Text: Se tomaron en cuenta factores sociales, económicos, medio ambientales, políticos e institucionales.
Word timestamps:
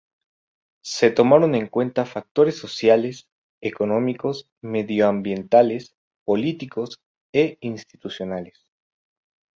Se 0.83 1.11
tomaron 1.11 1.53
en 1.53 1.67
cuenta 1.67 2.07
factores 2.07 2.57
sociales, 2.57 3.29
económicos, 3.61 4.49
medio 4.59 5.07
ambientales, 5.07 5.93
políticos 6.25 6.97
e 7.35 7.59
institucionales. 7.61 8.65